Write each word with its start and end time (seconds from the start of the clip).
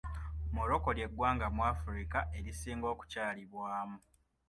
Morocco 0.55 0.89
ly'eggwanga 0.97 1.45
mu 1.55 1.61
Afirika 1.73 2.19
erisinga 2.37 2.85
okukyalibwamu.. 2.93 3.97